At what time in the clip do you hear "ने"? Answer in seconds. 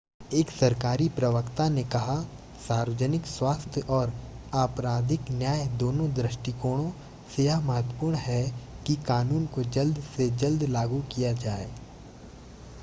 1.69-1.83